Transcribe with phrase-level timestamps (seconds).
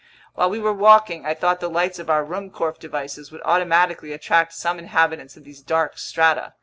[0.33, 4.53] While we were walking, I thought the lights of our Ruhmkorff devices would automatically attract
[4.53, 6.53] some inhabitants of these dark strata.